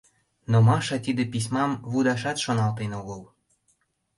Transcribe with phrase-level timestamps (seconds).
[0.51, 3.21] Но Маша тиде письмам лудашат шоналтен огыл.